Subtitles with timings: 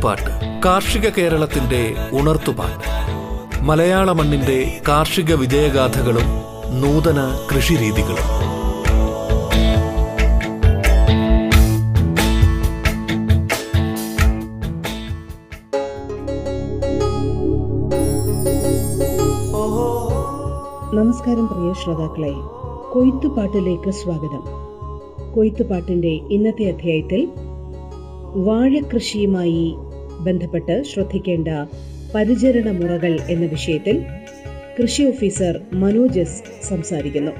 [0.00, 2.84] കൊയ്ത്തുപാട്ട് കാർഷിക കേരളത്തിന്റെ ഉണർത്തുപാട്ട്.
[3.64, 6.26] മലയാള മണ്ണിന്റെ കാർഷിക വിജയഗാഥകളും
[6.80, 8.50] നൂതന കൃഷിരീതികളും.
[20.94, 22.32] നമസ്കാരം പ്രിയ ശ്രോതാക്കളെ.
[22.92, 24.44] കൊയ്ത്തുപാട്ടിലേക്ക് സ്വാഗതം.
[25.32, 27.28] കൊയ്ത്തുപാട്ടിന്റെ ഇന്നത്തെ അധ്യായത്തിൽ
[28.34, 29.76] വാഴകൃഷിയുമായി
[30.24, 31.48] ബന്ധപ്പെട്ട് ശ്രദ്ധിക്കേണ്ട
[32.14, 34.02] പരിചരണ മുറകൾ എന്ന വിഷയത്തിൽ
[34.82, 37.30] കൃഷി ഓഫീസർ മനോജസ് സംസാരിക്കുന്നു.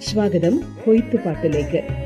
[0.00, 1.99] സ്വാഗതം കൊയ്ത്തുപാട്ടിലേക്ക്.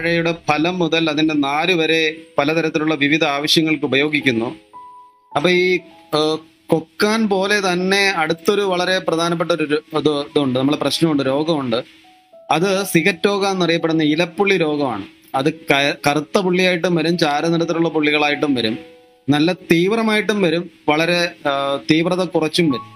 [0.00, 2.02] വാഴയുടെ ഫലം മുതൽ അതിന്റെ നാര് വരെ
[2.38, 4.48] പലതരത്തിലുള്ള വിവിധ ആവശ്യങ്ങൾക്ക് ഉപയോഗിക്കുന്നു.
[5.36, 5.64] അപ്പൊ ഈ
[6.72, 9.64] കൊക്കാൻ പോലെ തന്നെ അടുത്തൊരു വളരെ പ്രധാനപ്പെട്ട ഒരു
[9.98, 10.56] ഇത് ഇതുണ്ട്.
[10.58, 11.78] നമ്മളെ പ്രശ്നമുണ്ട് രോഗമുണ്ട്.
[12.50, 15.04] അത് സിഗറ്റ് രോഗം എന്നറിയപ്പെടുന്ന ഇലപ്പുള്ളി രോഗമാണ്.
[15.38, 15.48] അത്
[16.06, 18.76] കറുത്ത പുള്ളിയായിട്ടും വരും ചാരനിറത്തിലുള്ള പുള്ളികളായിട്ടും വരും.
[19.28, 21.20] നല്ല തീവ്രമായിട്ടും വരും വളരെ
[21.90, 22.88] തീവ്രത കുറച്ചും വരും.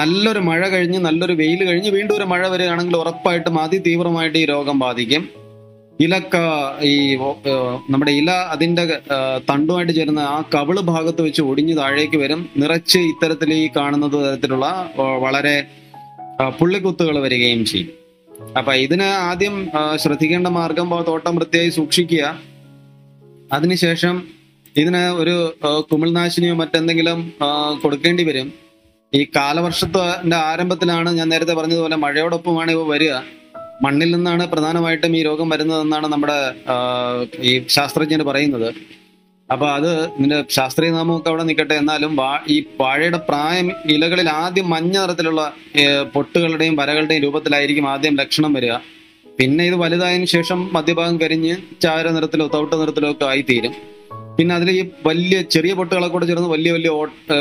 [0.00, 5.45] നല്ലൊരു മഴ കഴിഞ്ഞ് നല്ലൊരു വെയിൽ കഴിഞ്ഞ് വീണ്ടും ഒരു മഴ വരികയാണെങ്കിൽ ഉറപ്പായിട്ടും അതിതീവ്രമായിട്ട് ഈ രോഗം ബാധിക്കും.
[6.00, 6.36] ഇലക്ക
[6.84, 6.94] ഈ
[7.90, 8.82] നമ്മുടെ ഇല അതിന്റെ
[9.50, 12.40] തണ്ടുമായിട്ട് ചേരുന്ന ആ കവിൾ ഭാഗത്ത് വെച്ച് ഒടിഞ്ഞു താഴേക്ക് വരും.
[12.56, 14.66] നിറച്ച് ഇത്തരത്തിൽ ഈ കാണുന്നത് തരത്തിലുള്ള
[15.24, 15.56] വളരെ
[16.60, 17.90] പുള്ളിക്കുത്തുകൾ വരികയും ചെയ്യും.
[18.58, 19.54] അപ്പൊ ഇതിന് ആദ്യം
[20.02, 22.24] ശ്രദ്ധിക്കേണ്ട മാർഗം തോട്ടം വൃത്തിയായി സൂക്ഷിക്കുക.
[23.52, 24.16] അതിനുശേഷം
[24.76, 25.34] ഇതിന് ഒരു
[25.92, 27.18] കുമിൾനാശിനിയോ മറ്റെന്തെങ്കിലും
[27.82, 28.48] കൊടുക്കേണ്ടി വരും.
[29.14, 33.14] ഈ കാലവർഷത്തിന്റെ ആരംഭത്തിലാണ് ഞാൻ നേരത്തെ പറഞ്ഞതുപോലെ മഴയോടൊപ്പമാണ് ഇവ വരിക.
[33.84, 36.38] മണ്ണിൽ നിന്നാണ് പ്രധാനമായിട്ടും ഈ രോഗം വരുന്നതെന്നാണ് നമ്മുടെ
[37.48, 38.68] ഈ ശാസ്ത്രജ്ഞർ പറയുന്നത്.
[39.52, 41.74] അപ്പൊ അത് ഇതിന്റെ ശാസ്ത്രീയ നാമമൊക്കെ അവിടെ നിൽക്കട്ടെ.
[41.82, 42.12] എന്നാലും
[42.54, 45.42] ഈ വാഴയുടെ പ്രായം ഇലകളിൽ ആദ്യം മഞ്ഞ നിറത്തിലുള്ള
[46.14, 48.74] പൊട്ടുകളുടെയും വരകളുടെയും രൂപത്തിലായിരിക്കും ആദ്യം ലക്ഷണം വരിക.
[49.38, 51.54] പിന്നെ ഇത് വലുതായതിനു ശേഷം മധ്യഭാഗം കരിഞ്ഞ്
[51.84, 53.74] ചാര നിറത്തിലോ തവിട്ട നിറത്തിലോ ഒക്കെ ആയിത്തീരും.
[54.36, 56.90] പിന്നെ അതിൽ ഈ വലിയ ചെറിയ പൊട്ടുകളെ കൂടെ ചേർന്ന് വലിയ വലിയ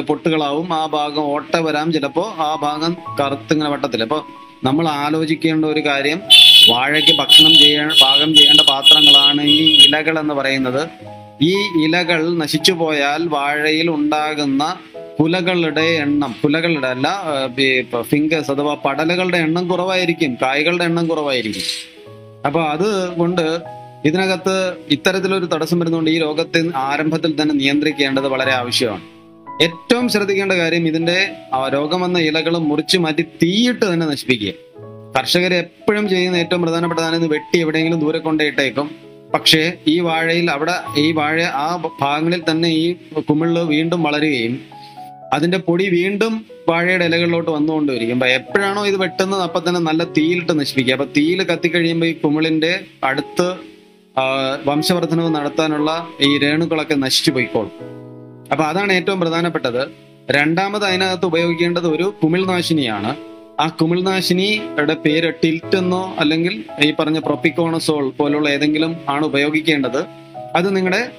[0.09, 0.67] പൊട്ടുകളാവും.
[0.79, 2.23] ആ ഭാഗം ഓട്ട വരാം ചിലപ്പോ.
[2.47, 4.19] ആ ഭാഗം കറുത്തിങ്ങനെ വട്ടത്തിൽ അപ്പൊ
[4.67, 6.19] നമ്മൾ ആലോചിക്കേണ്ട ഒരു കാര്യം
[6.69, 10.83] വാഴയ്ക്ക് ഭക്ഷണം ചെയ്യ പാകം ചെയ്യേണ്ട പാത്രങ്ങളാണ് ഈ ഇലകൾ എന്ന് പറയുന്നത്.
[11.41, 11.53] ഈ
[11.85, 14.63] ഇലകൾ നശിച്ചു പോയാൽ വാഴയിൽ ഉണ്ടാകുന്ന
[15.19, 17.07] പുലകളുടെ എണ്ണം പുലകളുടെ അല്ല
[18.01, 21.65] ഫിംഗേഴ്സ് അഥവാ പടലുകളുടെ എണ്ണം കുറവായിരിക്കും കായ്കളുടെ എണ്ണം കുറവായിരിക്കും.
[22.47, 22.89] അപ്പൊ അത്
[23.19, 23.45] കൊണ്ട്
[24.05, 24.55] ഇതിനകത്ത്
[24.89, 29.14] ഇത്തരത്തിലൊരു തടസ്സം വരുന്നതുകൊണ്ട് ഈ രോഗത്തെ ആരംഭത്തിൽ തന്നെ നിയന്ത്രിക്കേണ്ടത് വളരെ ആവശ്യമാണ്.
[29.63, 31.31] ഏറ്റവും ശ്രദ്ധിക്കേണ്ട കാര്യം ഇതിന്റെ
[31.73, 34.51] രോഗം വന്ന ഇലകൾ മുറിച്ച് മാറ്റി തീയിട്ട് തന്നെ നശിപ്പിക്കുക.
[35.17, 38.87] കർഷകർ എപ്പോഴും ചെയ്യുന്ന ഏറ്റവും പ്രധാനപ്പെട്ടതാണ് ഇത് വെട്ടി എവിടെയെങ്കിലും ദൂരെ കൊണ്ടേട്ടേക്കും
[39.33, 42.93] പക്ഷേ ഈ വാഴയിൽ അവിടെ ഈ വാഴ ആ ഭാഗങ്ങളിൽ തന്നെ ഈ
[43.29, 44.61] കുമിൾ വീണ്ടും വളരുകയും
[45.33, 48.15] അതിന്റെ പൊടി വീണ്ടും വാഴയുടെ ഇലകളിലോട്ട് വന്നുകൊണ്ടിരിക്കും.
[48.15, 50.93] അപ്പൊ എപ്പോഴാണോ ഇത് വെട്ടുന്നത് അപ്പൊ തന്നെ നല്ല തീയിലിട്ട് നശിപ്പിക്കുക.
[50.93, 53.49] അപ്പൊ തീയിൽ കത്തിക്കഴിയുമ്പോൾ ഈ കുമിളിന്റെ അടുത്ത്
[54.69, 57.94] വംശവർദ്ധനവ് നടത്താനുള്ള ഈ രേണുക്കളൊക്കെ നശിച്ചു പോയിക്കോളും.
[58.51, 59.83] അപ്പൊ അതാണ് ഏറ്റവും പ്രധാനപ്പെട്ടത്.
[60.31, 63.15] രണ്ടാമത് അതിനകത്ത് ഉപയോഗിക്കേണ്ടത് ഒരു കുമിൾനാശിനിയാണ്.
[63.59, 70.05] ആ കുമിൾനാശിനിയുടെ പേര് ടിൽറ്റ് എന്നോ അല്ലെങ്കിൽ ഈ പറഞ്ഞ പ്രൊപ്പിക്കോണസോൾ പോലുള്ള ഏതെങ്കിലും ആണ് ഉപയോഗിക്കേണ്ടത്.
[70.55, 71.11] അത് നിങ്ങളുടെ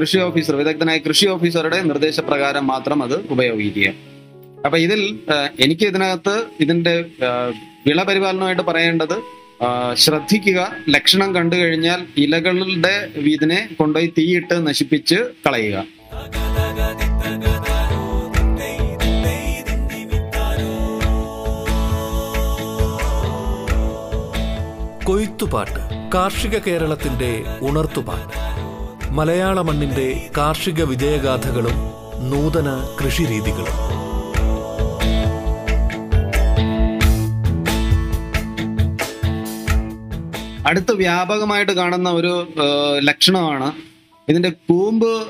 [0.00, 3.88] കൃഷി ഓഫീസർ വിദഗ്ധനായ കൃഷി ഓഫീസറുടെ നിർദ്ദേശപ്രകാരം മാത്രം അത് ഉപയോഗിക്കുക.
[4.64, 5.18] അപ്പൊ ഇതിൽ
[5.60, 7.52] എനിക്ക് ഇതിനകത്ത് ഇതിന്റെ വിള
[7.86, 9.16] വിളപരിപാലനമായിട്ട് പറയേണ്ടത്
[9.96, 15.14] ശ്രദ്ധിക്കുക ലക്ഷണം കണ്ടു കഴിഞ്ഞാൽ ഇലകളുടെ ഇതിനെ കൊണ്ടുപോയി തീയിട്ട് നശിപ്പിച്ച്
[15.46, 15.97] കളയുക.
[25.04, 28.38] കൊയ്ത്തുപാട്ട് കാർഷിക കേരളത്തിന്റെ ഉണർത്തുപാട്ട്.
[29.10, 31.76] മലയാള മണ്ണിന്റെ കാർഷിക വിജയഗാഥകളും
[32.30, 33.76] നൂതന കൃഷിരീതികളും.
[40.66, 42.52] അടുത്ത് വ്യാപകമായിട്ട് കാണുന്ന ഒരു
[42.98, 43.72] ലക്ഷണമാണ്
[44.28, 45.28] ഇതിന്റെ കൂമ്പ്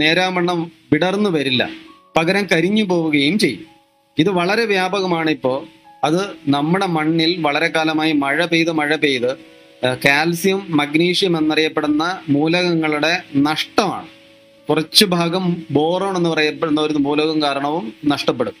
[0.00, 1.68] നേരാമണ്ണം വിടർന്നു വരില്ല.
[2.16, 3.66] പകരം കരിഞ്ഞു പോവുകയും ചെയ്യും.
[4.18, 5.64] ഇത് വളരെ വ്യാപകമാണ് ഇപ്പോ.
[6.04, 9.36] അത് നമ്മുടെ മണ്ണിൽ വളരെ കാലമായി മഴ പെയ്ത് മഴ പെയ്ത്
[10.06, 14.06] കാൽസ്യം മഗ്നീഷ്യം എന്നറിയപ്പെടുന്ന മൂലകങ്ങളുടെ നഷ്ടമാണ്.
[14.68, 18.52] കുറച്ച് ഭാഗം ബോറോൺ എന്ന് പറയപ്പെടുന്ന ഒരു മൂലകം കാരണവും നഷ്ടപ്പെടും.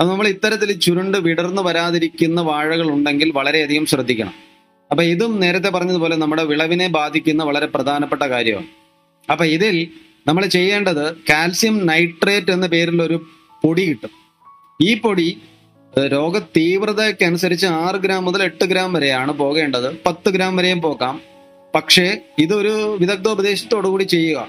[0.00, 4.34] അത് നമ്മൾ ഇത്തരത്തിൽ ചുരുണ്ട് വിടർന്നു വരാതിരിക്കുന്ന വാഴകൾ ഉണ്ടെങ്കിൽ വളരെയധികം ശ്രദ്ധിക്കണം.
[4.90, 8.79] അപ്പൊ ഇതും നേരത്തെ പറഞ്ഞതുപോലെ നമ്മുടെ വിളവിനെ ബാധിക്കുന്ന വളരെ പ്രധാനപ്പെട്ട കാര്യമാണ്.
[9.30, 9.88] അപ്പൊ ഇതിൽ
[10.26, 13.26] നമ്മൾ ചെയ്യേണ്ടത് കാൽസ്യം നൈട്രേറ്റ് എന്ന പേരിൽ ഒരു
[13.64, 14.10] പൊടി കിട്ടും.
[14.82, 15.38] ഈ പൊടി
[16.12, 19.96] രോഗ തീവ്രതയ്ക്ക് അനുസരിച്ച് ആറ് ഗ്രാം മുതൽ എട്ട് ഗ്രാം വരെയാണ് പോകേണ്ടത്.
[20.06, 21.20] പത്ത് ഗ്രാം വരെയും പോകാം.
[21.74, 24.48] പക്ഷേ ഇതൊരു വിദഗ്ധോപദേശത്തോടുകൂടി ചെയ്യുക.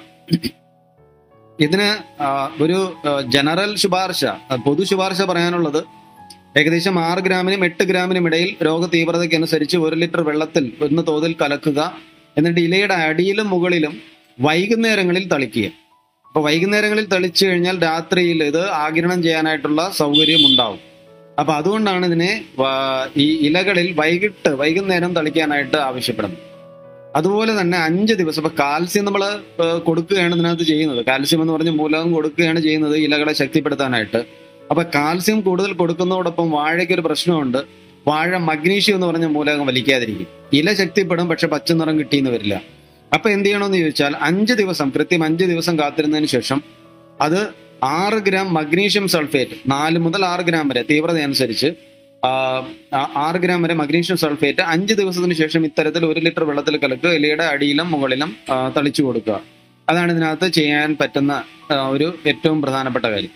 [1.59, 1.89] ഇതിന്
[2.63, 2.77] ഒരു
[3.27, 4.25] ജനറൽ ശുപാർശ
[4.65, 5.83] പൊതു ശുപാർശ പറയാനുള്ളത്
[6.59, 11.97] ഏകദേശം ആറ് ഗ്രാമിനും എട്ട് ഗ്രാമിനും ഇടയിൽ രോഗ തീവ്രതയ്ക്ക് അനുസരിച്ച് ഒരു ലിറ്റർ വെള്ളത്തിൽ ഒന്ന് തോതിൽ കലക്കുക.
[12.37, 14.10] എന്നിട്ട് ഇലയുടെ അടിയിലും മുകളിലും
[14.45, 15.67] വൈകുന്നേരങ്ങളിൽ തളിക്കുക.
[16.27, 20.79] അപ്പൊ വൈകുന്നേരങ്ങളിൽ തളിച്ചു കഴിഞ്ഞാൽ രാത്രിയിൽ ഇത് ആഗിരണം ചെയ്യാനായിട്ടുള്ള സൗകര്യം ഉണ്ടാവും.
[21.39, 22.31] അപ്പൊ അതുകൊണ്ടാണ് ഇതിനെ
[23.25, 26.43] ഈ ഇലകളിൽ വൈകിട്ട് വൈകുന്നേരം തളിക്കാനായിട്ട് ആവശ്യപ്പെടുന്നത്.
[27.19, 29.23] അതുപോലെ തന്നെ അഞ്ച് ദിവസം ഇപ്പൊ കാൽസ്യം നമ്മൾ
[29.87, 31.01] കൊടുക്കുകയാണ് ഇതിനകത്ത് ചെയ്യുന്നത്.
[31.05, 34.21] കാൽസ്യം എന്ന് പറഞ്ഞ മൂലകം കൊടുക്കുകയാണ് ചെയ്യുന്നത് ഇലകളെ ശക്തിപ്പെടുത്താനായിട്ട്.
[34.71, 37.57] അപ്പൊ കാൽസ്യം കൂടുതൽ കൊടുക്കുന്നതോടൊപ്പം വാഴയ്ക്ക് ഒരു പ്രശ്നമുണ്ട്.
[38.07, 40.29] വാഴ മഗ്നീഷ്യം എന്ന് പറഞ്ഞ മൂലകം വലിക്കാതിരിക്കും.
[40.59, 42.55] ഇല ശക്തിപ്പെടും പക്ഷെ പച്ചനിറം കിട്ടിയെന്ന് വരില്ല.
[43.13, 46.63] അപ്പൊ എന്ത് ചെയ്യണമെന്ന് ചോദിച്ചാൽ അഞ്ച് ദിവസം കൃത്യം അഞ്ച് ദിവസം കാത്തിരുന്നതിന് ശേഷം
[47.21, 47.49] അത്
[47.83, 51.75] ആറ് ഗ്രാം മഗ്നീഷ്യം സൾഫേറ്റ് നാല് മുതൽ ആറ് ഗ്രാം വരെ തീവ്രത അനുസരിച്ച്
[52.95, 57.91] ആറ് ഗ്രാം വരെ മഗ്നീഷ്യം സൾഫേറ്റ് അഞ്ച് ദിവസത്തിന് ശേഷം ഇത്തരത്തിൽ ഒരു ലിറ്റർ വെള്ളത്തിൽ കലക്കുക ഇലയുടെ അടിയിലും
[57.91, 58.37] മുകളിലും
[58.77, 59.41] തളിച്ചു കൊടുക്കുക.
[59.89, 61.43] അതാണ് ഇതിനകത്ത് ചെയ്യാൻ പറ്റുന്ന
[61.89, 63.29] ഒരു ഏറ്റവും പ്രധാനപ്പെട്ട കാര്യം.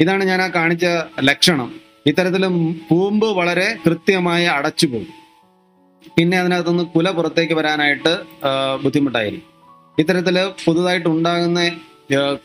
[0.00, 0.86] ഇതാണ് ഞാൻ ആ കാണിച്ച
[1.20, 1.80] ലക്ഷണം.
[2.06, 5.25] ഇത്തരത്തിലും പൂമ്പ് വളരെ കൃത്യമായി അടച്ചു പോകും
[6.16, 8.12] പിന്നെ അതിനകത്തുനിന്ന് കുല പുറത്തേക്ക് വരാനായിട്ട്
[8.82, 8.82] ബുദ്ധിമുട്ടായി.
[8.84, 9.52] ബുദ്ധിമുട്ടായിരിക്കും
[10.00, 11.60] ഇത്തരത്തിൽ പുതുതായിട്ട് ഉണ്ടാകുന്ന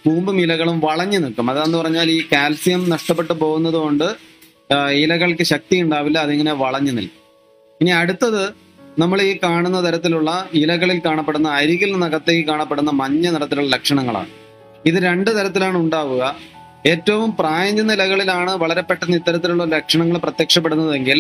[0.04, 1.50] കൂമ്പും ഇലകളും വളഞ്ഞു നിൽക്കും.
[1.52, 4.08] അതാന്ന് പറഞ്ഞാൽ ഈ കാൽസ്യം നഷ്ടപ്പെട്ടു പോകുന്നത് കൊണ്ട്
[5.04, 7.20] ഇലകൾക്ക് ശക്തി ഉണ്ടാവില്ല അതിങ്ങനെ വളഞ്ഞു നിൽക്കും.
[7.82, 8.44] ഇനി അടുത്തത്
[9.02, 10.32] നമ്മൾ ഈ കാണുന്ന തരത്തിലുള്ള
[10.62, 14.32] ഇലകളിൽ കാണപ്പെടുന്ന അരികിൽ നിന്നകത്തേക്ക് കാണപ്പെടുന്ന മഞ്ഞ നിറത്തിലുള്ള ലക്ഷണങ്ങളാണ്.
[14.90, 16.24] ഇത് രണ്ട് തരത്തിലാണ് ഉണ്ടാവുക.
[16.92, 21.20] ഏറ്റവും പ്രായം ചെന്ന ഇലകളിലാണ് വളരെ പെട്ടെന്ന് ഇത്തരത്തിലുള്ള ലക്ഷണങ്ങൾ പ്രത്യക്ഷപ്പെടുന്നതെങ്കിൽ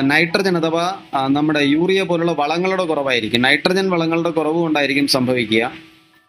[0.00, 0.94] നൈട്രജൻ അഥവാ
[1.28, 3.42] നമ്മുടെ യൂറിയ പോലുള്ള വളങ്ങളുടെ കുറവായിരിക്കും.
[3.42, 5.72] നൈട്രജൻ വളങ്ങളുടെ കുറവ് കൊണ്ടായിരിക്കും സംഭവിക്കുക.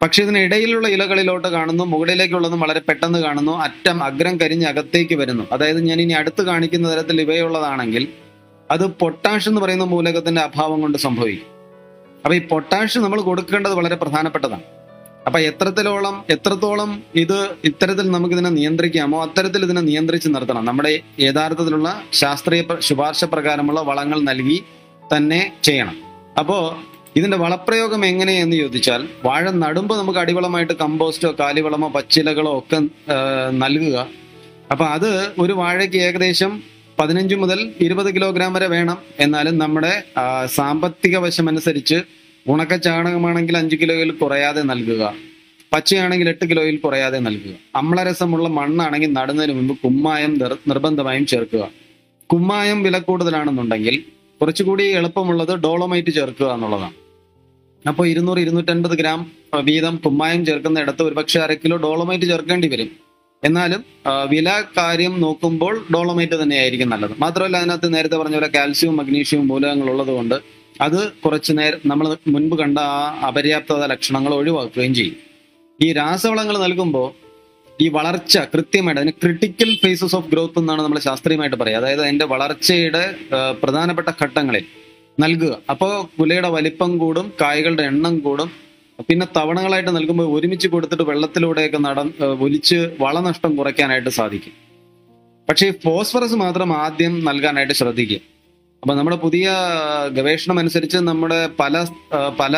[0.01, 5.43] പക്ഷെ ഇതിനിടയിലുള്ള ഇലകളിലോട്ട് കാണുന്നു മുകളിലേക്കുള്ളതും വളരെ പെട്ടെന്ന് കാണുന്നു അറ്റം അഗ്രം കരിഞ്ഞ് അകത്തേക്ക് വരുന്നു.
[5.51, 8.07] അതായത് ഞാൻ ഇനി അടുത്ത് കാണിക്കുന്ന തരത്തിൽ ഇവയുള്ളതാണെങ്കിൽ
[8.71, 11.47] അത് പൊട്ടാഷ് എന്ന് പറയുന്ന മൂലകത്തിന്റെ അഭാവം കൊണ്ട് സംഭവിക്കും.
[12.23, 14.74] അപ്പൊ ഈ പൊട്ടാഷ് നമ്മൾ കൊടുക്കേണ്ടത് വളരെ പ്രധാനപ്പെട്ടതാണ്.
[15.25, 20.65] അപ്പൊ എത്രത്തിലോളം എത്രത്തോളം ഇത് ഇത്തരത്തിൽ നമുക്ക് ഇതിനെ നിയന്ത്രിക്കാമോ അത്തരത്തിൽ ഇതിനെ നിയന്ത്രിച്ച് നിർത്തണം.
[20.65, 24.63] നമ്മുടെ യഥാർത്ഥത്തിലുള്ള ശാസ്ത്രീയ ശുപാർശ പ്രകാരമുള്ള വളങ്ങൾ നൽകി
[25.15, 25.97] തന്നെ ചെയ്യണം.
[26.39, 26.77] അപ്പോ
[27.15, 32.79] ഇതിന്റെ വളപ്രയോഗം എങ്ങനെയെന്ന് ചോദിച്ചാൽ വാഴ നടുമ്പോൾ നമുക്ക് അടിവളമായിട്ട് കമ്പോസ്റ്റോ കാലിവളമോ പച്ചിലകളോ ഒക്കെ
[33.51, 34.07] നൽകുക.
[34.71, 36.63] അപ്പൊ അത് ഒരു വാഴയ്ക്ക് ഏകദേശം
[36.99, 38.97] പതിനഞ്ച് മുതൽ ഇരുപത് കിലോഗ്രാം വരെ വേണം.
[39.19, 40.03] എന്നാലും നമ്മുടെ
[40.45, 41.97] സാമ്പത്തിക വശമനുസരിച്ച്
[42.53, 45.03] ഉണക്ക ചാണകമാണെങ്കിൽ അഞ്ച് കിലോയിൽ കുറയാതെ നൽകുക.
[45.73, 47.53] പച്ചയാണെങ്കിൽ എട്ട് കിലോയിൽ കുറയാതെ നൽകുക.
[47.79, 50.33] അമ്ലരസമുള്ള മണ്ണാണെങ്കിൽ നടുന്നതിന് മുമ്പ് കുമ്മായം
[50.71, 51.63] നിർബന്ധമായും ചേർക്കുക.
[52.33, 53.95] കുമ്മായം വില കൂടുതലാണെന്നുണ്ടെങ്കിൽ
[54.41, 56.95] കുറച്ചുകൂടി എളുപ്പമുള്ളത് ഡോളോമൈറ്റ് ചേർക്കുക എന്നുള്ളതാണ്.
[57.85, 59.19] അപ്പോൾ ഇരുന്നൂറ് ഇരുന്നൂറ്റൻപത് ഗ്രാം
[59.69, 62.89] വീതം കുമ്മായം ചേർക്കുന്ന ഇടത്ത് ഒരുപക്ഷെ അര കിലോ ഡോളോമൈറ്റ് ചേർക്കേണ്ടി വരും.
[63.43, 63.81] എന്നാലും
[64.33, 67.13] വില കാര്യം നോക്കുമ്പോൾ ഡോളോമൈറ്റ് തന്നെയായിരിക്കും നല്ലത്.
[67.23, 70.37] മാത്രമല്ല അതിനകത്ത് നേരത്തെ പറഞ്ഞ പോലെ കാൽസ്യവും മഗ്നീഷ്യവും മൂലകങ്ങൾ ഉള്ളത് കൊണ്ട്
[70.81, 75.15] അത് കുറച്ചു നേരം നമ്മൾ മുൻപ് കണ്ട ആ അപര്യാപ്തത ലക്ഷണങ്ങൾ ഒഴിവാക്കുകയും ചെയ്യും.
[75.79, 77.07] ഈ രാസവളങ്ങൾ നൽകുമ്പോൾ
[77.83, 83.03] ഈ വളർച്ച കൃത്യമായിട്ട് അതിന് ക്രിട്ടിക്കൽ ഫേസസ് ഓഫ് ഗ്രോത്ത് എന്നാണ് നമ്മൾ ശാസ്ത്രീയമായിട്ട് പറയുക അതായത് അതിന്റെ വളർച്ചയുടെ
[83.63, 84.65] പ്രധാനപ്പെട്ട ഘട്ടങ്ങളിൽ
[85.23, 85.53] നൽകുക.
[85.71, 88.51] അപ്പോൾ കുലയുടെ വലിപ്പം കൂടും കായ്കളുടെ എണ്ണം കൂടും
[89.07, 91.99] പിന്നെ തവണകളായിട്ട് നൽകുമ്പോൾ ഒരുമിച്ച് കൊടുത്തിട്ട് വെള്ളത്തിലൂടെയൊക്കെ നട
[92.45, 94.53] ഒലിച്ച് വളനഷ്ടം കുറയ്ക്കാനായിട്ട് സാധിക്കും.
[95.49, 98.21] പക്ഷേ ഫോസ്ഫറസ് മാത്രം ആദ്യം നൽകാനായിട്ട് ശ്രദ്ധിക്കുക.
[98.85, 99.51] അപ്പൊ നമ്മുടെ പുതിയ
[100.15, 101.75] ഗവേഷണം അനുസരിച്ച് നമ്മുടെ പല
[102.39, 102.55] പല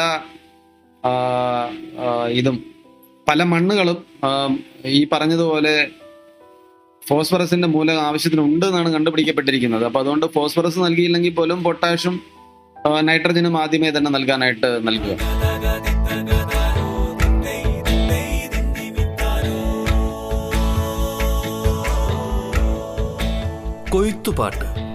[2.40, 2.56] ഇതും
[3.28, 4.00] പല മണ്ണുകളും
[4.98, 5.72] ഈ പറഞ്ഞതുപോലെ
[7.08, 9.86] ഫോസ്ഫറസിന്റെ മൂലം ആവശ്യത്തിനുണ്ട് എന്നാണ് കണ്ടുപിടിക്കപ്പെട്ടിരിക്കുന്നത്.
[9.90, 12.18] അപ്പൊ അതുകൊണ്ട് ഫോസ്ഫറസ് നൽകിയില്ലെങ്കിൽ പോലും പൊട്ടാഷും
[13.10, 15.16] നൈട്രജനും ആദ്യമേ തന്നെ നൽകാനായിട്ട് നൽകുക.
[23.96, 24.77] കൊയ്ത്തുപാട്ട്.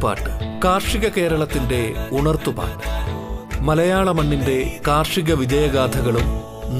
[0.00, 2.86] കൊയ്ത്തുപാട്ട് കാർഷിക കേരളത്തിന്റെ ഉണർത്തുപാട്ട്.
[3.60, 6.28] മലയാള മണ്ണിന്റെ കാർഷിക വിജയഗാഥകളും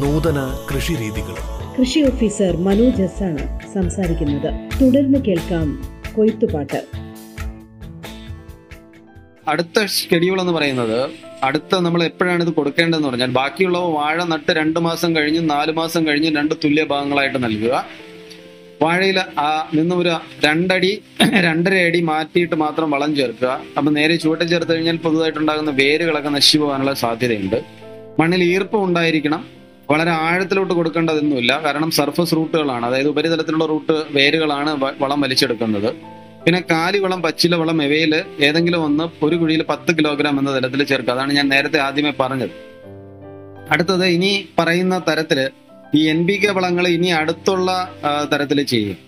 [0.01, 0.39] നൂതന
[0.71, 1.45] കൃഷിരീതികളും.
[1.81, 4.49] കൃഷി ഓഫീസർ മനോജ് എസ് ആണ് സംസാരിക്കുന്നത്.
[4.83, 5.67] തുടർന്ന് കേൾക്കാം
[6.17, 6.81] കൊയ്ത്തുപാട്ട്.
[9.49, 11.11] അടുത്ത ഷെഡ്യൂൾ എന്ന് പറയുന്നത്
[11.43, 16.37] അടുത്ത നമ്മൾ എപ്പോഴാണ് ഇത് കൊടുക്കേണ്ടതെന്ന് പറഞ്ഞാൽ ബാക്കിയുള്ളവ വാഴ നട്ട് രണ്ട് മാസം കഴിഞ്ഞ് നാല് മാസം കഴിഞ്ഞ്
[16.37, 17.87] രണ്ട് തുല്യ ഭാഗങ്ങളായിട്ട് നൽകുക.
[18.83, 19.19] വാഴയിൽ
[19.75, 20.13] നിന്ന് ഒരു
[20.45, 20.91] രണ്ടടി
[21.47, 23.61] രണ്ടര അടി മാറ്റിയിട്ട് മാത്രം വളം ചേർക്കുക.
[23.79, 27.59] അപ്പൊ നേരെ ചുവട്ടിൽ ചേർത്ത് കഴിഞ്ഞാൽ പുതുതായിട്ടുണ്ടാകുന്ന വേരുകളൊക്കെ നശിച്ചു പോകാനുള്ള സാധ്യതയുണ്ട്.
[28.21, 29.43] മണ്ണിൽ ഈർപ്പം ഉണ്ടായിരിക്കണം.
[29.91, 31.53] വളരെ ആഴത്തിലോട്ട് കൊടുക്കേണ്ടതൊന്നുമില്ല.
[31.67, 34.73] കാരണം സർഫസ് റൂട്ടുകളാണ് അതായത് ഉപരിതലത്തിലുള്ള റൂട്ട് വേരുകളാണ്
[35.03, 35.91] വളം വലിച്ചെടുക്കുന്നത്.
[36.45, 41.13] പിന്നെ കാലി വളം പച്ചില വളം ഇവയിൽ ഏതെങ്കിലും ഒന്ന് ഒരു കുഴിയിൽ പത്ത് കിലോഗ്രാം എന്ന തരത്തിൽ ചേർക്കുക.
[41.13, 42.55] അതാണ് ഞാൻ നേരത്തെ ആദ്യമേ പറഞ്ഞത്.
[43.73, 45.41] അടുത്തത് ഇനി പറയുന്ന തരത്തിൽ
[45.95, 47.71] ഈ എൻ പി കെ വളങ്ങൾ ഇനി അടുത്തുള്ള
[48.33, 48.99] തരത്തിൽ ചെയ്യും.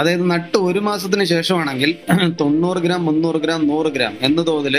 [0.00, 1.94] അതായത് നട്ട് ഒരു മാസത്തിന് ശേഷമാണെങ്കിൽ
[2.40, 4.76] തൊണ്ണൂറ് ഗ്രാം മുന്നൂറ് ഗ്രാം നൂറ് ഗ്രാം എന്ന തോതിൽ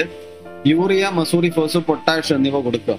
[0.68, 2.98] യൂറിയ മസൂറി ഫോസ് പൊട്ടാഷ് എന്നിവ കൊടുക്കുക.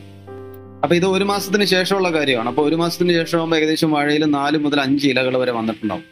[0.82, 2.48] അപ്പൊ ഇത് ഒരു മാസത്തിന് ശേഷമുള്ള കാര്യമാണ്.
[2.48, 6.04] അപ്പൊ ഒരു മാസത്തിന് ശേഷമാകുമ്പോൾ ഏകദേശം വാഴയിൽ നാല് മുതൽ അഞ്ച് ഇലകൾ വരെ വന്നിട്ടുണ്ടാവും.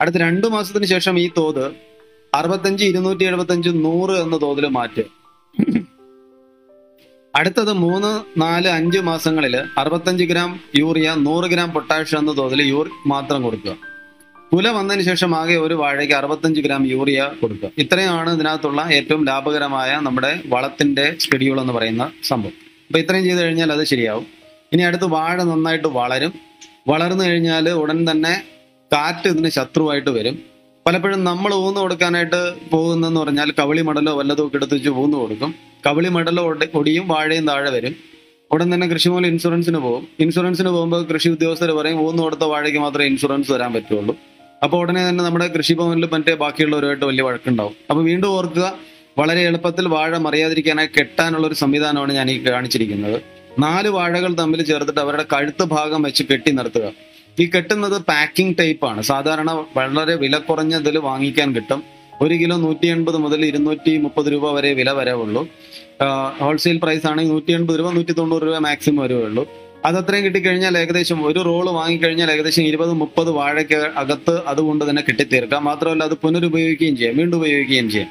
[0.00, 1.64] അടുത്ത രണ്ടു മാസത്തിന് ശേഷം ഈ തോത്
[2.34, 5.04] അറുപത്തഞ്ച് ഇരുന്നൂറ്റി എഴുപത്തഞ്ച് നൂറ് എന്ന തോതിൽ മാറ്റുക.
[7.36, 13.42] അടുത്തത് മൂന്ന് നാല് അഞ്ച് മാസങ്ങളിൽ അറുപത്തഞ്ച് ഗ്രാം യൂറിയ നൂറ് ഗ്രാം പൊട്ടാഷ്യം എന്ന തോതിൽ യൂറി മാത്രം
[13.42, 13.76] കൊടുക്കുക.
[14.52, 17.70] കുല വന്നതിന് ശേഷം ആകെ ഒരു വാഴയ്ക്ക് അറുപത്തഞ്ച് ഗ്രാം യൂറിയ കൊടുക്കുക.
[17.78, 22.52] ഇത്രയാണ് ഇതിനകത്തുള്ള ഏറ്റവും ലാഭകരമായ നമ്മുടെ വളത്തിന്റെ ഷെഡ്യൂൾ എന്ന് പറയുന്ന സംഭവം.
[22.86, 24.26] അപ്പൊ ഇത്രയും ചെയ്ത് കഴിഞ്ഞാൽ അത് ശരിയാവും.
[24.72, 26.32] ഇനി അടുത്ത് വാഴ നന്നായിട്ട് വളരും.
[26.88, 28.44] വളർന്നു കഴിഞ്ഞാൽ ഉടൻ തന്നെ
[28.92, 30.38] കാറ്റ് ഇതിന് ശത്രുവായിട്ട് വരും.
[30.86, 35.65] പലപ്പോഴും നമ്മൾ ഊന്ന് കൊടുക്കാനായിട്ട് പോകുന്നെന്ന് പറഞ്ഞാൽ കവളി മടലോ വല്ലതും ഒക്കെ എടുത്ത് വെച്ച് ഊന്ന് കൊടുക്കും.
[35.86, 37.94] കവളി മടലോ ഒടിയും വാഴയും താഴെ വരും.
[38.50, 40.08] ഉടൻ തന്നെ കൃഷി മൂലം ഇൻഷുറൻസിന് പോകും.
[40.20, 44.16] ഇൻഷുറൻസിന് പോകുമ്പോൾ കൃഷി ഉദ്യോഗസ്ഥർ പറയും ഊന്ന് കൊടുത്ത വാഴയ്ക്ക് മാത്രമേ ഇൻഷുറൻസ് വരാൻ പറ്റുള്ളൂ.
[44.62, 47.74] അപ്പോൾ ഉടനെ തന്നെ നമ്മുടെ കൃഷി കൃഷിഭവനിൽ മറ്റേ ബാക്കിയുള്ളവരുമായിട്ട് വലിയ വഴക്കുണ്ടാവും.
[47.90, 48.78] അപ്പോൾ വീണ്ടും ഓർക്കുക
[49.18, 53.22] വളരെ എളുപ്പത്തിൽ വാഴ മറിയാതിരിക്കാനായി കെട്ടാനുള്ള ഒരു സംവിധാനമാണ് ഞാൻ ഈ കാണിച്ചിരിക്കുന്നത്.
[53.58, 56.92] നാല് വാഴകൾ തമ്മിൽ ചേർത്തിട്ട് അവരുടെ കഴുത്ത് ഭാഗം വെച്ച് കെട്ടി നിർത്തുക.
[57.40, 59.02] ഈ കെട്ടുന്നത് പാക്കിംഗ് ടൈപ്പാണ്.
[59.02, 61.95] സാധാരണ വളരെ വില കുറഞ്ഞതിൽ വാങ്ങിക്കാൻ കിട്ടും.
[62.22, 65.42] ഒരു കിലോ നൂറ്റി എൺപത് മുതൽ ഇരുന്നൂറ്റി മുപ്പത് രൂപ വരെ വില വരെ ഉള്ളൂ
[66.40, 69.42] ഹോൾസെയിൽ പ്രൈസ് ആണെങ്കിൽ നൂറ്റി എൺപത് രൂപ നൂറ്റി തൊണ്ണൂറ് രൂപ മാക്സിമം വരുവുള്ളൂ.
[69.86, 75.60] അത് അത്രയും കിട്ടിക്കഴിഞ്ഞാൽ ഏകദേശം ഒരു റോൾ വാങ്ങിക്കഴിഞ്ഞാൽ ഏകദേശം ഇരുപത് മുപ്പത് വാഴയ്ക്ക് അകത്ത് അതുകൊണ്ട് തന്നെ കിട്ടിത്തീർക്കാം.
[75.68, 78.10] മാത്രമല്ല അത് പുനരുപയോഗിക്കുകയും ചെയ്യാം വീണ്ടും ഉപയോഗിക്കുകയും ചെയ്യാം.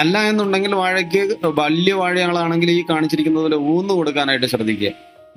[0.00, 1.22] അല്ല എന്നുണ്ടെങ്കിൽ വാഴയ്ക്ക്
[1.60, 4.90] വലിയ വാഴകളാണെങ്കിൽ ഈ കാണിച്ചിരിക്കുന്നത് പോലെ ഊന്ന് കൊടുക്കാനായിട്ട് ശ്രദ്ധിക്കുക.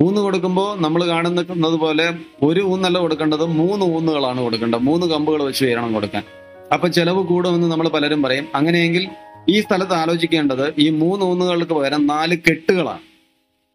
[0.05, 2.07] ഊന്ന് കൊടുക്കുമ്പോൾ നമ്മൾ കാണുന്നത് പോലെ
[2.47, 4.83] ഒരു ഊന്നല്ല കൊടുക്കേണ്ടത് മൂന്ന് ഊന്നുകളാണ് കൊടുക്കേണ്ടത്.
[4.89, 6.25] മൂന്ന് കമ്പുകൾ വെച്ച് വേണം കൊടുക്കാൻ.
[6.73, 8.47] അപ്പൊ ചെലവ് കൂടുമെന്ന് നമ്മൾ പലരും പറയും.
[8.55, 9.09] അങ്ങനെയെങ്കിൽ
[9.49, 12.99] ഈ സ്ഥലത്ത് ആലോചിക്കേണ്ടത് ഈ മൂന്ന് ഊന്നുകൾക്ക് പകരം നാല് കെട്ടുകളാണ്.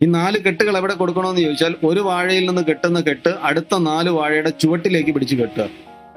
[0.03, 5.11] ഈ നാല് കെട്ടുകൾ എവിടെ കൊടുക്കണമെന്ന് ചോദിച്ചാൽ ഒരു വാഴയിൽ നിന്ന് കെട്ടുന്ന കെട്ട് അടുത്ത നാല് വാഴയുടെ ചുവട്ടിലേക്ക്
[5.11, 5.69] പിടിച്ച് കെട്ടുക.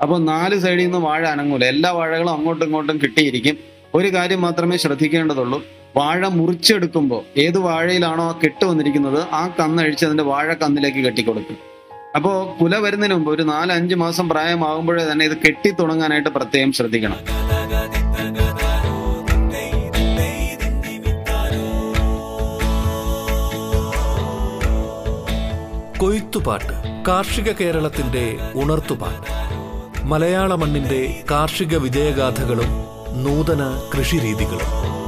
[0.01, 1.65] അപ്പോൾ നാല് സൈഡിൽ നിന്ന് വാഴ അനങ്ങൂല.
[1.65, 3.57] എല്ലാ വാഴകളും അങ്ങോട്ടും ഇങ്ങോട്ടും കിട്ടിയിരിക്കും.
[3.93, 5.63] ഒരു കാര്യം മാത്രമേ ശ്രദ്ധിക്കേണ്ടതുള്ളൂ.
[5.97, 11.74] വാഴ മുറിച്ചെടുക്കുമ്പോൾ ഏത് വാഴയിലാണോ ആ കെട്ട് വന്നിരിക്കുന്നത് ആ കന്നഴിച്ച് അതിന്റെ വാഴ കന്നിലേക്ക് കെട്ടിക്കൊടുക്കും
[12.15, 17.17] അപ്പോൾ കുല വരുന്നതിന് മുമ്പ് ഒരു നാലഞ്ച് മാസം പ്രായമാകുമ്പോഴേ തന്നെ ഇത് കെട്ടി തുടങ്ങാനായിട്ട് പ്രത്യേകം ശ്രദ്ധിക്കണം.
[25.97, 29.31] കൊയ്ത്തുപാട്ട് കാർഷിക കേരളത്തിന്റെ ഉണർത്തുപാട്ട്.
[30.03, 32.85] മലയാള മണ്ണിന്റെ കാർഷിക വിജയഗാഥകളും
[33.23, 35.04] നൂതന കൃഷിരീതികളും.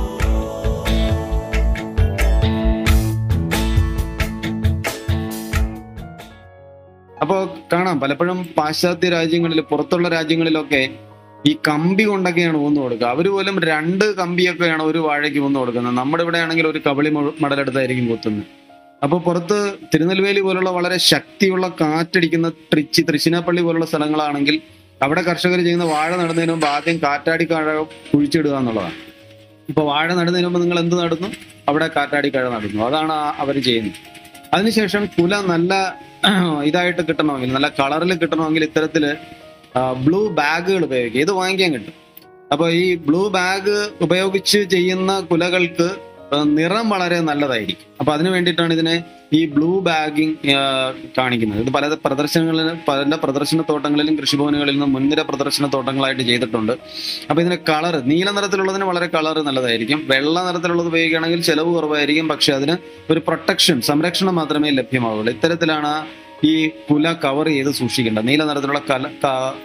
[7.88, 8.00] കാണാം.
[8.00, 10.82] പലപ്പോഴും പാശ്ചാത്യ രാജ്യങ്ങളിൽ പുറത്തുള്ള രാജ്യങ്ങളിലൊക്കെ
[11.46, 13.08] ഈ കമ്പി കൊണ്ടൊക്കെയാണ് ഊന്നു കൊടുക്കുക.
[13.08, 15.96] അവർ പോലും രണ്ട് കമ്പിയൊക്കെയാണ് ഒരു വാഴയ്ക്ക് ഊന്നു കൊടുക്കുന്നത്.
[15.98, 17.10] നമ്മുടെ ഇവിടെ ആണെങ്കിൽ ഒരു കബളി
[17.42, 18.48] മടലെടുത്തായിരിക്കും കുത്തുന്നത്.
[19.04, 19.58] അപ്പോൾ പുറത്ത്
[19.94, 24.62] തിരുനെൽവേലി പോലുള്ള വളരെ ശക്തിയുള്ള കാറ്റടിക്കുന്ന ട്രിച്ചി തൃശ്ശിനാപ്പള്ളി പോലുള്ള സ്ഥലങ്ങളാണെങ്കിൽ
[25.04, 27.76] അവിടെ കർഷകർ ചെയ്യുന്ന വാഴ നടുന്നതിന് മുമ്പ് ആദ്യം കാറ്റാടി കഴ
[28.12, 28.98] കുഴിച്ചിടുക എന്നുള്ളതാണ്.
[29.70, 31.30] ഇപ്പൊ വാഴ നടുന്നതിന് മുമ്പ് നിങ്ങൾ എന്ത് നടന്നു?
[31.70, 32.56] അവിടെ കാറ്റാടി നടന്നു.
[32.58, 34.17] നടുന്നു അതാണ് അവർ ചെയ്യുന്നത്.
[34.54, 35.74] അതിനുശേഷം കുല നല്ല
[36.70, 39.04] ഇതായിട്ട് കിട്ടണമെങ്കിൽ നല്ല കളറിൽ കിട്ടണമെങ്കിൽ ഇത്തരത്തിൽ
[40.06, 41.22] ബ്ലൂ ബാഗുകൾ ഉപയോഗിക്കുക.
[41.22, 41.96] ഇത് വാങ്ങിക്കാൻ കിട്ടും.
[42.52, 45.88] അപ്പൊ ഈ ബ്ലൂ ബാഗ് ഉപയോഗിച്ച് ചെയ്യുന്ന കുലകൾക്ക്
[46.34, 47.88] നിറം വളരെ നല്ലതായിരിക്കും.
[48.00, 49.04] അപ്പൊ അതിനു വേണ്ടിയിട്ടാണ് ഇതിനെ
[49.34, 50.36] ഈ ബ്ലൂ ബാഗിങ്
[51.18, 51.62] കാണിക്കുന്നത്.
[51.62, 56.72] ഇത് പല പ്രദർശനങ്ങളിലും പല പ്രദർശന തോട്ടങ്ങളിലും കൃഷിഭവനുകളിൽ നിന്നും മുൻനിര പ്രദർശന തോട്ടങ്ങളായിട്ട് ചെയ്തിട്ടുണ്ട്.
[57.30, 60.08] അപ്പൊ ഇതിന് കളർ നീല നിറത്തിലുള്ളതിന് വളരെ കളർ നല്ലതായിരിക്കും.
[60.08, 62.28] വെള്ള നിറത്തിലുള്ളത് ഉപയോഗിക്കുകയാണെങ്കിൽ ചെലവ് കുറവായിരിക്കും.
[62.28, 62.78] പക്ഷെ അതിന്
[63.12, 65.34] ഒരു പ്രൊട്ടക്ഷൻ സംരക്ഷണം മാത്രമേ ലഭ്യമാവുള്ളൂ.
[65.34, 66.06] ഇത്തരത്തിലാണ്
[66.46, 68.28] ഈ പുല കവർ ചെയ്ത് സൂക്ഷിക്കേണ്ടത്.
[68.28, 69.08] നീല നിറത്തിലുള്ള കല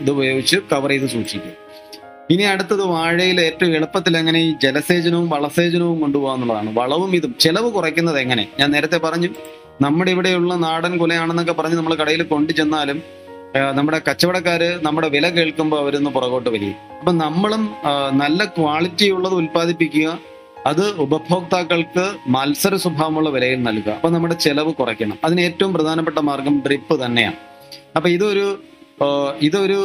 [0.01, 1.51] ഇത് ഉപയോഗിച്ച് കവർ ചെയ്ത് സൂക്ഷിക്കുക.
[2.31, 8.49] ഇനി അടുത്തത് വാഴയിൽ ഏറ്റവും എളുപ്പത്തിൽ എങ്ങനെ ഈ ജലസേചനവും വളസേചനവും കൊണ്ടുപോകാന്നുള്ളതാണ് വളവും ഇതും ചെലവ് കുറയ്ക്കുന്നത് എങ്ങനെ?
[8.59, 9.29] ഞാൻ നേരത്തെ പറഞ്ഞു
[9.81, 13.03] നമ്മുടെ ഇവിടെയുള്ള നാടൻ കുലയാണെന്നൊക്കെ പറഞ്ഞ് നമ്മൾ കടയിൽ കൊണ്ടു ചെന്നാലും
[13.75, 16.77] നമ്മുടെ കച്ചവടക്കാര് നമ്മുടെ വില കേൾക്കുമ്പോൾ അവരൊന്ന് പുറകോട്ട് വരികയും.
[16.99, 17.63] അപ്പൊ നമ്മളും
[18.13, 20.19] നല്ല ക്വാളിറ്റി ഉള്ളത് ഉൽപ്പാദിപ്പിക്കുക
[20.67, 23.93] അത് ഉപഭോക്താക്കൾക്ക് മത്സര സ്വഭാവമുള്ള വിലയിൽ നൽകുക.
[23.93, 25.19] അപ്പൊ നമ്മുടെ ചെലവ് കുറയ്ക്കണം.
[25.25, 27.39] അതിന് ഏറ്റവും പ്രധാനപ്പെട്ട മാർഗം ഡ്രിപ്പ് തന്നെയാണ്.
[27.97, 28.47] അപ്പൊ ഇതൊരു
[29.43, 29.81] ഇതൊരു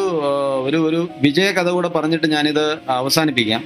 [0.67, 3.63] ഒരു ഒരു വിജയ കഥ കൂടെ പറഞ്ഞിട്ട് ഞാനിത് അവസാനിപ്പിക്കാം.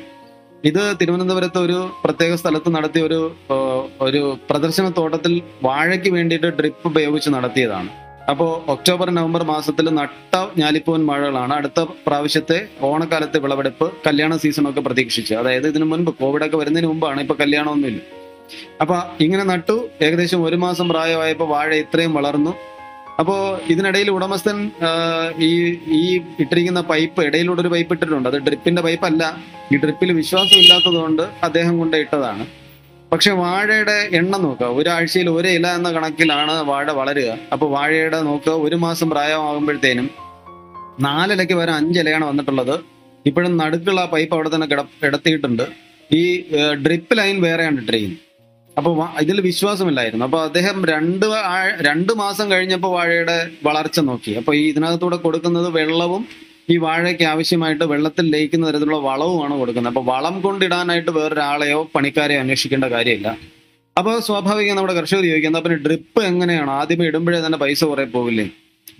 [0.65, 3.35] ഇത് തിരുവനന്തപുരത്ത് ഒരു പ്രത്യേക സ്ഥലത്ത് നടത്തിയ ഒരു
[4.01, 7.89] ഒരു പ്രദർശന തോട്ടത്തിൽ വാഴയ്ക്ക് വേണ്ടിയിട്ട് ഡ്രിപ്പ് ഉപയോഗിച്ച് നടത്തിയതാണ്.
[8.29, 11.53] അപ്പോൾ ഒക്ടോബർ നവംബർ മാസത്തിൽ നട്ട ഞാലിപ്പൂവൻ മഴകളാണ്.
[11.53, 15.33] അടുത്ത പ്രാവശ്യത്തെ ഓണക്കാലത്തെ വിളവെടുപ്പ് കല്യാണ സീസണൊക്കെ പ്രതീക്ഷിച്ചു.
[15.33, 18.01] അതായത് ഇതിനു മുൻപ് കോവിഡ് ഒക്കെ വരുന്നതിന് മുമ്പാണ് ഇപ്പൊ കല്യാണമൊന്നുമില്ല.
[18.81, 19.87] അപ്പൊ ഇങ്ങനെ നട്ടു.
[20.01, 22.53] ഏകദേശം ഒരു മാസം പ്രായമായപ്പോൾ വാഴ ഇത്രയും വളർന്നു.
[23.19, 23.35] അപ്പോ
[23.69, 24.57] ഇതിനിടയിൽ ഉടമസ്ഥൻ
[25.47, 25.49] ഈ
[25.99, 28.29] ഈ ഇട്ടിരിക്കുന്ന പൈപ്പ് ഇടയിലൂടെ ഒരു പൈപ്പ് ഇട്ടിട്ടുണ്ട്.
[28.29, 29.23] അത് ഡ്രിപ്പിന്റെ പൈപ്പ് അല്ല
[29.73, 32.45] ഈ ഡ്രിപ്പിൽ വിശ്വാസം ഇല്ലാത്തത് കൊണ്ട് അദ്ദേഹം കൊണ്ട് ഇട്ടതാണ്.
[33.11, 34.67] പക്ഷെ വാഴയുടെ എണ്ണം നോക്കുക.
[34.79, 37.37] ഒരാഴ്ചയിൽ ഒരേ ഇല എന്ന കണക്കിലാണ് വാഴ വളരുക.
[37.53, 38.53] അപ്പൊ വാഴയുടെ നോക്കുക.
[38.53, 40.09] ഒരു മാസം പ്രായമാകുമ്പോഴത്തേനും
[41.07, 42.75] നാലിലയ്ക്ക് വരെ അഞ്ചിലയാണ് വന്നിട്ടുള്ളത്.
[43.25, 45.65] ഇപ്പോഴും നടുക്കുള്ള പൈപ്പ് അവിടെ തന്നെ കിട കിടത്തിയിട്ടുണ്ട്.
[46.19, 46.23] ഈ
[46.85, 48.19] ഡ്രിപ്പ് ലൈൻ വേറെയാണ് ഇട്ടിരിക്കുന്നത്.
[48.77, 50.25] അപ്പൊ ഇതിൽ വിശ്വാസമില്ലായിരുന്നു.
[50.25, 51.25] അപ്പൊ അദ്ദേഹം രണ്ട്
[51.81, 54.31] രണ്ടു മാസം കഴിഞ്ഞപ്പോൾ വാഴയുടെ വളർച്ച നോക്കി.
[54.31, 56.27] അപ്പൊ ഈ ഇതിനകത്തൂടെ കൊടുക്കുന്നത് വെള്ളവും
[56.69, 59.97] ഈ വാഴയ്ക്ക് ആവശ്യമായിട്ട് വെള്ളത്തിൽ ലയിക്കുന്ന തരത്തിലുള്ള വളവുമാണ് കൊടുക്കുന്നത്.
[59.97, 63.37] അപ്പൊ വളം കൊണ്ടിടാനായിട്ട് വേറൊരാളെയോ പണിക്കാരെയോ അന്വേഷിക്കേണ്ട കാര്യമില്ല.
[63.97, 66.71] അപ്പോൾ സ്വാഭാവികം നമ്മുടെ കർഷകർ ചോദിക്കുന്നത് അപ്പൊ ഡ്രിപ്പ് എങ്ങനെയാണ്?
[66.71, 68.49] ആദ്യമേ ഇടുമ്പോഴേ തന്നെ പൈസ കുറെ പോകില്ലേ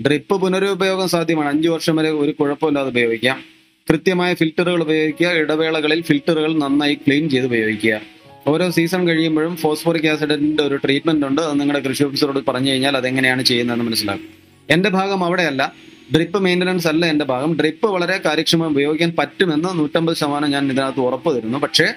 [0.06, 1.50] ഡ്രിപ്പ് പുനരുപയോഗം സാധ്യമാണ്.
[1.50, 3.44] അഞ്ചു വർഷം വരെ ഒരു കുഴപ്പമില്ലാതെ ഉപയോഗിക്കാം.
[3.90, 5.28] കൃത്യമായ ഫിൽറ്ററുകൾ ഉപയോഗിക്കുക.
[5.28, 8.21] ഇടവേളകളിൽ ഫിൽറ്ററുകൾ നന്നായി ക്ലീൻ ചെയ്ത് ഉപയോഗിക്കുക.
[8.48, 11.42] ഓരോ സീസൺ കഴിയുമ്പോഴും ഫോസ്ഫോറിക് ആസിഡിന്റെ ഒരു ട്രീറ്റ്മെന്റ് ഉണ്ട്.
[11.42, 14.30] അത് നിങ്ങളുടെ കൃഷി ഓഫീസറോട് പറഞ്ഞു കഴിഞ്ഞാൽ അതെങ്ങനെയാണ് ചെയ്യുന്നതെന്ന് മനസ്സിലാക്കും.
[14.70, 15.74] എന്റെ ഭാഗം അവിടെയല്ല.
[16.16, 17.54] ഡ്രിപ്പ് മെയിന്റനൻസ് അല്ല എന്റെ ഭാഗം.
[17.54, 21.88] ഡ്രിപ്പ് വളരെ കാര്യക്ഷമം ഉപയോഗിക്കാൻ പറ്റുമെന്ന് നൂറ്റമ്പത് ശതമാനം ഞാൻ ഇതിനകത്ത് ഉറപ്പ് തരുന്നു പക്ഷേ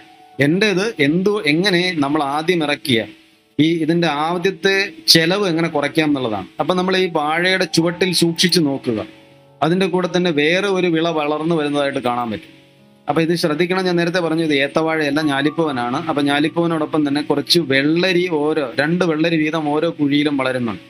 [0.40, 3.06] എന്റെ ഇത് എന്തു എങ്ങനെ നമ്മൾ ആദ്യം ഇറക്കിയ
[3.60, 6.46] ഈ ഇതിന്റെ ആദ്യത്തെ ചെലവ് എങ്ങനെ കുറയ്ക്കാം എന്നുള്ളതാണ്.
[6.60, 9.06] അപ്പൊ നമ്മൾ ഈ വാഴയുടെ ചുവട്ടിൽ സൂക്ഷിച്ചു നോക്കുക.
[9.62, 12.63] അതിന്റെ കൂടെ തന്നെ വേറെ ഒരു വിള വളർന്നു വരുന്നതായിട്ട് കാണാൻ പറ്റും.
[13.08, 15.98] അപ്പൊ ഇത് ശ്രദ്ധിക്കണം ഞാൻ നേരത്തെ പറഞ്ഞു ഇത് ഏത്തവാഴയല്ല ഞാലിപ്പൂവനാണ്.
[16.10, 20.82] അപ്പൊ ഞാലിപ്പൂവനോടൊപ്പം തന്നെ കുറച്ച് വെള്ളരി ഓരോ രണ്ട് വെള്ളരി വീതം ഓരോ കുഴിയിലും വളരുന്നുണ്ട്.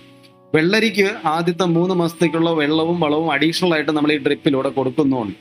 [0.56, 5.34] വെള്ളരിക്ക് ആദ്യത്തെ മൂന്ന് മാസത്തേക്കുള്ള വെള്ളവും വളവും അഡീഷണൽ ആയിട്ട് നമ്മൾ ഈ ഡ്രിപ്പിലൂടെ കൊടുക്കുന്നുണ്ട്.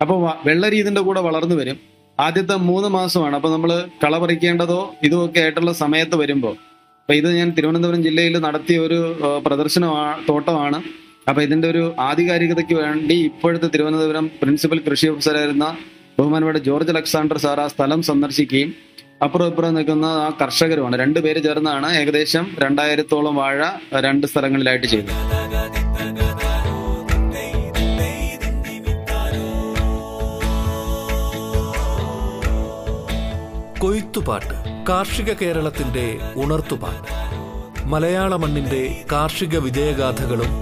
[0.00, 0.18] അപ്പോൾ
[0.48, 1.78] വെള്ളരി ഇതിന്റെ കൂടെ വളർന്നു വരും.
[2.18, 3.34] ആദ്യത്തെ മൂന്ന് മാസമാണ്.
[3.38, 3.70] അപ്പൊ നമ്മൾ
[4.02, 6.54] കള പറിക്കേണ്ടതോ ഇതുമൊക്കെ ആയിട്ടുള്ള സമയത്ത് വരുമ്പോൾ
[7.00, 8.98] അപ്പൊ ഇത് ഞാൻ തിരുവനന്തപുരം ജില്ലയിൽ നടത്തിയ ഒരു
[9.46, 9.86] പ്രദർശന
[10.28, 10.78] തോട്ടമാണ്.
[11.28, 15.66] അപ്പൊ ഇതിന്റെ ഒരു ആധികാരികതയ്ക്ക് വേണ്ടി ഇപ്പോഴത്തെ തിരുവനന്തപുരം പ്രിൻസിപ്പൽ കൃഷി ഓഫീസറായിരുന്ന
[16.18, 18.74] ബഹുമാനപ്പെട്ട ജോർജ് അലക്സാണ്ടർ സാർ ആ സ്ഥലം സന്ദർശിക്കുകയും
[19.22, 20.98] അപ്പുറം ഇപ്പുറം നിൽക്കുന്ന ആ കർഷകരുമാണ്.
[20.98, 23.64] രണ്ടുപേര് ചേർന്നാണ് ഏകദേശം രണ്ടായിരത്തോളം വാഴ
[24.00, 25.12] രണ്ട് സ്ഥലങ്ങളിലായിട്ട് ചെയ്തത്
[33.78, 34.54] കൊയ്ത്തുപാട്ട്
[34.88, 37.10] കാർഷിക കേരളത്തിന്റെ ഉണർത്തുപാട്ട്.
[37.84, 40.52] മലയാള മണ്ണിന്റെ കാർഷിക വിജയഗാഥകളും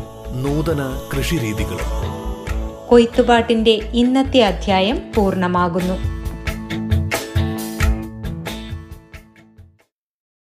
[0.42, 2.11] നൂതന കൃഷിരീതികളും.
[2.92, 6.21] കൊയ്ത്തുപാട്ടിന്റെ ഇന്നത്തെ അധ്യായം പൂർണമാകുന്നു.